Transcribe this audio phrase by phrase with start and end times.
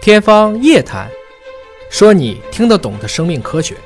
[0.00, 1.06] 天方夜谭，
[1.90, 3.76] 说你听得懂的生命科学。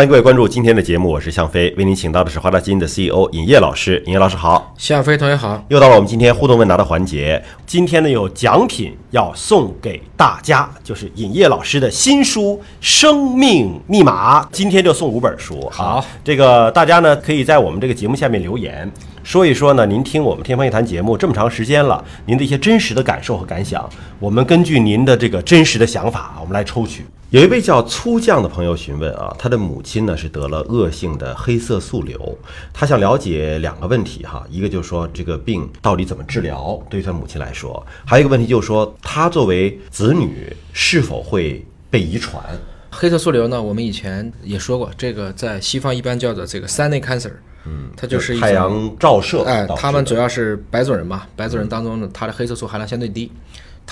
[0.00, 4.02] 欢迎各位关注今天的节目，我是向飞，为您请到的是华大基因的 CEO 尹烨老师。
[4.06, 5.62] 尹烨老师好，向飞同学好。
[5.68, 7.44] 又到了我们今天互动问答的环节。
[7.66, 14.42] 今天呢有奖品要送给大家，就是尹烨老师的新书《生命密码》。
[14.50, 15.68] 今天就送五本书。
[15.70, 18.90] 好，这个大家呢可以在我们这个节目下面留言，
[19.22, 23.86] 说一说呢您听我们天方夜谭节目这么长时间了，您的一些真实的感受和感想。
[24.18, 27.04] 我们根据您的这个真实的想法，我们来抽取。
[27.30, 32.36] 有一位叫粗酱的朋友询问啊，他的母亲呢是得了恶性的黑色素瘤，
[32.72, 42.42] 他想了解两个问题哈，一个就是说这个病到底怎么治疗，对于他母亲来说，还有一个问题就是说他作为子女是否会被遗传？
[42.90, 47.30] 黑色素瘤呢，我们以前也说过，这个在西方一般叫做这个 sunny cancer，
[47.64, 53.30] 嗯，它就是太阳照射哎他们主要是白种人嘛，白种人当中呢，它的黑色素含量相对低，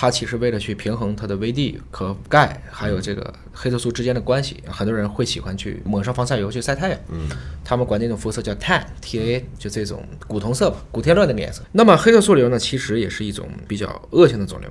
[0.01, 7.27] 它其实为了去平衡它的 VD 和钙还有这个黑色素之间的关系，很多人会喜欢去抹上防晒油去晒太阳，嗯，
[7.65, 11.61] 他们管那种肤色叫 tan，T A，就这种古铜色吧，古天乐的颜色。
[11.73, 14.69] 那么黑色素瘤呢，其实也是一种比较恶性的肿瘤。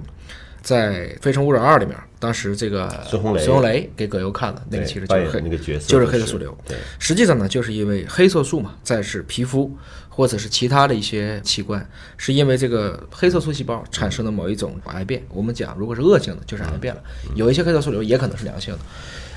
[0.62, 6.56] 在《非诚勿扰二》里面，当时这个孙红雷孙红雷给葛优看的那个，其实就是黑那个角色就是黑色素瘤。
[6.67, 9.75] 对，实际上呢，就是因为黑色素嘛，再是皮肤
[10.09, 15.23] 或者是其他的一些器官，是因为这个黑色素细胞产生的某一种癌变。
[15.31, 17.01] 我们讲，如果是恶性的，就是癌变了；
[17.34, 18.81] 有一些黑色素瘤也可能是良性的。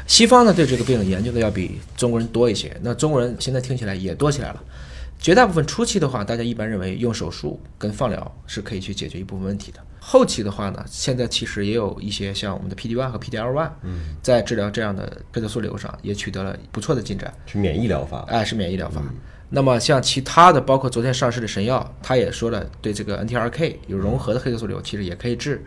[0.08, 4.64] 西方呢对这个病研究的要比中国人多一些，那中国人现在听起来也多起来了。
[5.22, 9.80] 绝大部分初期的话，大家一般认为用手术跟放疗是可以去解决一部分问题的。
[10.00, 17.31] 后期的话呢，现在其实也有一些像我们的 PD-1 和 PDL-1，嗯，在治疗这样的黑色素瘤上也取得了不错的进展。
[17.45, 18.25] 是免疫疗法。
[18.30, 18.99] 哎，是免疫疗法。
[19.52, 25.64] 那么像其他的，包括昨天上市的神药，它也说了，对这个 NTRK 有融合的黑色素瘤，其实也可以治。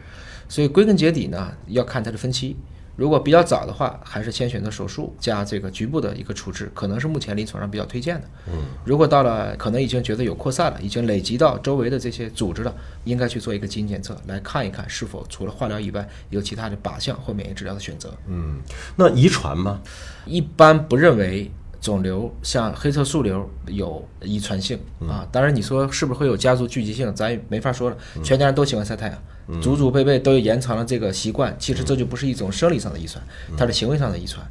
[0.48, 2.56] 所以归根结底呢，要看它的分期。
[2.96, 8.28] 如果比较早的话，还是先选择手术加这个局部的一个处置，可能是目前临床上比较推荐的。
[8.46, 18.16] 嗯，如果到了可能已经觉得有扩散了，已经累积到周围的这些组织了，应该去做一个基因检测，来看一看是否除了化疗以外，有其他的靶向或免疫治疗的选择。
[18.28, 18.60] 嗯，
[18.96, 19.80] 那遗传吗？
[20.24, 21.50] 一般不认为
[21.84, 25.28] 肿瘤像黑色素瘤有遗传性啊。
[25.30, 27.96] 当然，你说是不是会有家族聚集性，咱也没法说了。
[28.22, 33.22] 全家人都喜欢晒太阳，祖祖辈辈都有延长了这个习惯，其实这就不是一种生理上的遗传，
[33.54, 34.42] 它是行为上的遗传。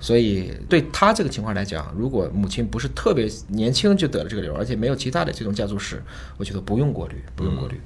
[0.00, 6.00] 所以对他这个情况来讲，如果母亲不是特别年轻就得了这个瘤，而且没有其他的这种家族史，
[6.36, 7.78] 我觉得不用过滤，不用过滤。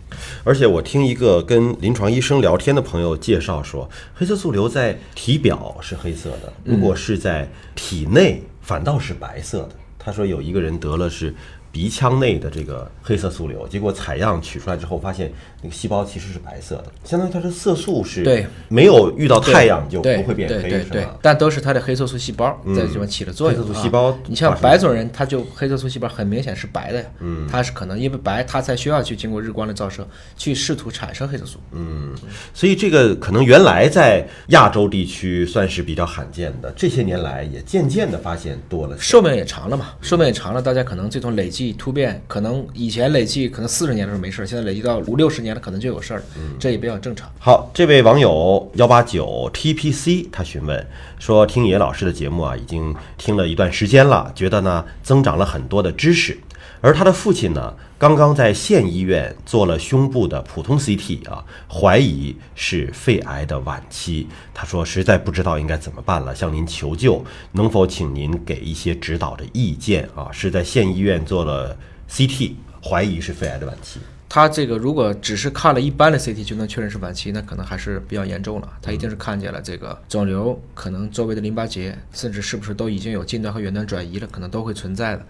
[0.45, 9.73] 而且我听一个跟临床医生聊天的朋友介绍说，黑色素瘤在体表是黑色的，如果是在体内反倒是白色的。
[9.99, 11.35] 他说有一个人得了是
[11.73, 21.17] 鼻腔内的这个黑色素瘤，结果采样取出来之后，发现那个细胞其实是白色的，相当于它的色素是对没有遇到太阳就不会变黑，对对对是吧？
[21.23, 23.63] 但都是它的黑色素细胞在这边起了作用、啊。
[23.63, 30.07] 黑色素细胞你像白种人，他就黑色素细胞很明显是白的呀，嗯，他是可能因为白，他才需要去经过日光的照射，
[30.37, 31.59] 去试图产生黑色素。
[31.73, 32.15] 嗯，
[32.53, 38.99] 所以这个可能原来在亚洲地区算是比较罕见的，这些年来也渐渐的发现多了。
[38.99, 46.25] 寿命也长了嘛，寿命也长了，大家可能这种累计突变，可能以前累计可能四十年的时候没事儿，现在累计到五六十年了，可能就有事儿了，
[46.59, 47.31] 这也比较正常。
[47.39, 50.87] 好，这位网友幺八九 TPC 他询问
[51.19, 56.37] 说，听野老师的节目啊，已经听了一段时间了，觉得呢增长了很多的知识。
[56.83, 64.27] 而他的父亲呢，刚刚在县医院做了胸部的普通 CT 啊，怀疑是肺癌的晚期。
[64.53, 70.29] 他说实在不知道应该怎么办了，向您求救，能否请您给一些指导的意见啊？
[70.33, 71.77] 是在县医院做了
[72.11, 72.55] CT，
[72.85, 74.01] 怀疑是肺癌的晚期。
[74.29, 78.69] 他这个如果只是看了一般的 CT 就能确认是晚期，那可能还是比较严重了。
[78.83, 85.25] 他一定是看见了这个肿瘤，可能周围的淋巴结，甚至是不是都已经有近端和远端转移了，可能都会存在的。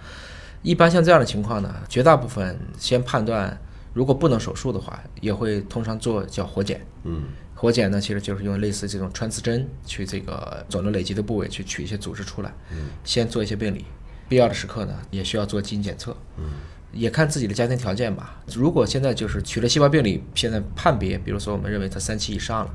[0.63, 3.59] 一般像这样的情况呢，绝大部分先判断，
[3.93, 6.81] 如果不能手术的话，也会通常做叫活检。
[7.05, 7.25] 嗯，
[7.55, 13.85] 活检呢，其实就是用类似这种穿刺针去这个肿瘤累积的部位去取一些组织出来，嗯，先做一些病理，
[14.29, 16.17] 必要的时刻呢，也需要做基因检测。
[16.39, 16.45] 嗯。
[16.93, 18.39] 也看自己的家庭条件吧。
[18.55, 22.71] 如果现在就是取了细胞病理，现在判别，比如说我们认为它三期以上了，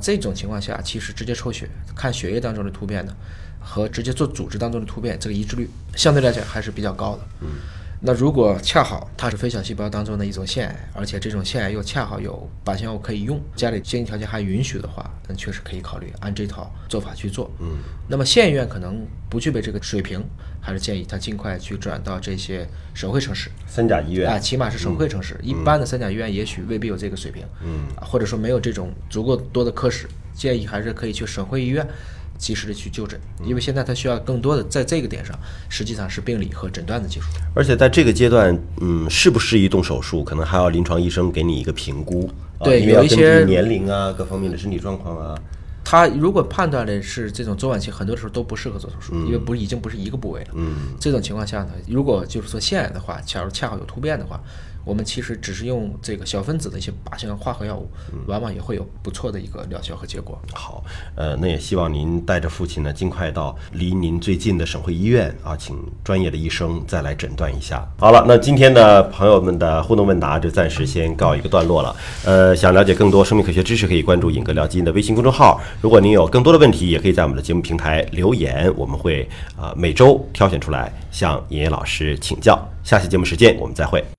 [0.00, 3.14] 这种情况下，其实直接抽血看血液当中的突变呢，
[3.60, 7.22] 和直接做组织当中的突变，这个一致率相对来讲还是比较高的。
[7.40, 7.48] 嗯。
[8.04, 17.48] 那如果恰好它是非小细胞当中的一种腺癌，而且这种腺癌又恰好有靶向药物可以用，家里经济条件还允许的话，那确实可以考虑按这套做法去做。
[17.60, 17.78] 嗯，
[18.08, 20.20] 那么县医院可能不具备这个水平，
[20.60, 23.48] 还是建议他尽快去转到这些省会城市。
[23.68, 31.86] 三甲医院啊，起码是省会城市，一般的三甲医院也许未必有这个水平，嗯，或者说没有这种足够多的科室建议还是可以去省会医院
[32.42, 37.26] 及时的去就诊，因为现在他需要更多的在这个点上，实际上是病理和诊断的技术。
[37.54, 42.28] 而且在这个阶段，嗯，适不适宜动手术，可能还要临床医生给你一个评估。
[42.58, 45.38] 啊对有一些据年龄啊，各方面的身体状况啊。
[45.84, 50.48] 他如果判断的是这种中晚期，很多时候都不适合做手术，因为不已经不是一个部位了。
[50.54, 54.40] 嗯，这种情况下呢，如果就是说腺癌的话，假如恰好有突变的话，
[54.84, 57.88] 我们其实只是用这个小分子的一些靶向化合药物，
[58.26, 60.40] 往往也会有不错的一个疗效和结果。
[60.52, 60.82] 好，
[61.14, 67.86] 呃，那也希望您带着父亲呢，尽快到离您最近的省会医院啊，请专业的医生再来诊断一下。
[67.98, 71.96] 好了，那今天的朋友们的互动问答就暂时先告一个段落了。
[72.24, 75.60] 呃，想了解更多生命科学知识，可以关注“尹哥聊基因”的微信公众号。
[75.80, 79.22] 如果您有更多的问题，也可以在我们的节目平台留言，我们会
[79.56, 82.58] 啊、呃每周挑选出来向尹烨老师请教。
[82.82, 84.04] 下期节目时间我们再会。